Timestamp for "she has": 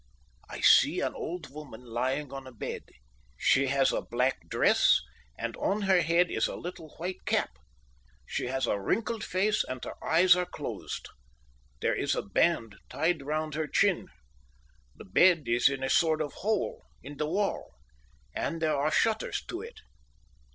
3.37-3.91, 8.25-8.65